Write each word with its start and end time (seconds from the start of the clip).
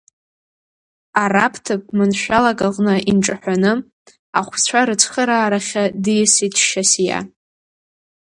Араԥ 1.23 1.53
ҭыԥ 1.65 1.83
маншәалак 1.97 2.59
аҟны 2.67 2.93
инҿаҳәаны 3.09 3.71
ахәцәа 4.39 4.81
рыцхыраарахьы 4.87 5.83
диасит 6.03 6.55
Шьасиа. 6.67 7.19